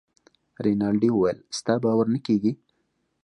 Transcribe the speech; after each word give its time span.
رینالډي 0.63 1.09
وویل 1.13 1.37
ستا 1.57 1.73
باور 1.83 2.05
نه 2.13 2.19
کیږي. 2.25 2.51